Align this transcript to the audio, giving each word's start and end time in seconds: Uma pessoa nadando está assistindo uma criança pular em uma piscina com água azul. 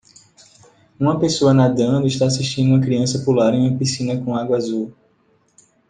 Uma 0.99 1.19
pessoa 1.19 1.53
nadando 1.53 2.07
está 2.07 2.25
assistindo 2.25 2.69
uma 2.71 2.81
criança 2.81 3.19
pular 3.19 3.53
em 3.53 3.69
uma 3.69 3.77
piscina 3.77 4.19
com 4.19 4.35
água 4.35 4.57
azul. 4.57 4.91